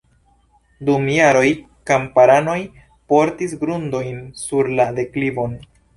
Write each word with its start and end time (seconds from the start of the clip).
Dum 0.87 1.03
jaroj 1.15 1.43
kamparanoj 1.91 2.57
portis 3.13 3.53
grundojn 3.65 4.19
sur 4.45 4.73
la 4.81 4.89
deklivon. 5.01 5.55